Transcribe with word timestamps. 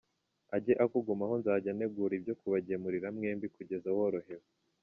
Ajye 0.55 0.73
akugumaho 0.83 1.33
nzajya 1.41 1.71
ntegura 1.77 2.13
ibyo 2.19 2.33
kubagemurira 2.39 3.07
mwembi 3.17 3.47
kugeza 3.55 3.87
worohewe. 3.97 4.47